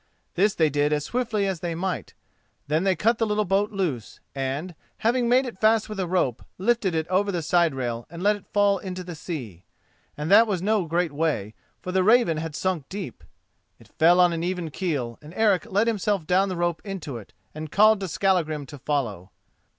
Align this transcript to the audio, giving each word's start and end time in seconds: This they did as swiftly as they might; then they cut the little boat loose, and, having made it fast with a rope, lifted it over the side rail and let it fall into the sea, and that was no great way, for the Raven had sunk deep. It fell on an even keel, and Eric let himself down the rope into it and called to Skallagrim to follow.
This 0.33 0.55
they 0.55 0.71
did 0.71 0.91
as 0.93 1.05
swiftly 1.05 1.45
as 1.45 1.59
they 1.59 1.75
might; 1.75 2.15
then 2.65 2.85
they 2.85 2.95
cut 2.95 3.19
the 3.19 3.27
little 3.27 3.45
boat 3.45 3.71
loose, 3.71 4.19
and, 4.33 4.73
having 4.97 5.29
made 5.29 5.45
it 5.45 5.59
fast 5.59 5.87
with 5.89 5.99
a 5.99 6.07
rope, 6.07 6.43
lifted 6.57 6.95
it 6.95 7.07
over 7.09 7.31
the 7.31 7.43
side 7.43 7.75
rail 7.75 8.07
and 8.09 8.23
let 8.23 8.35
it 8.35 8.47
fall 8.51 8.79
into 8.79 9.03
the 9.03 9.13
sea, 9.13 9.63
and 10.17 10.31
that 10.31 10.47
was 10.47 10.59
no 10.59 10.87
great 10.87 11.11
way, 11.11 11.53
for 11.83 11.91
the 11.91 12.01
Raven 12.03 12.37
had 12.37 12.55
sunk 12.55 12.89
deep. 12.89 13.23
It 13.77 13.89
fell 13.99 14.19
on 14.19 14.33
an 14.33 14.41
even 14.41 14.71
keel, 14.71 15.19
and 15.21 15.35
Eric 15.35 15.67
let 15.69 15.85
himself 15.85 16.25
down 16.25 16.49
the 16.49 16.57
rope 16.57 16.81
into 16.83 17.17
it 17.17 17.31
and 17.53 17.71
called 17.71 17.99
to 17.99 18.07
Skallagrim 18.07 18.65
to 18.69 18.79
follow. 18.79 19.29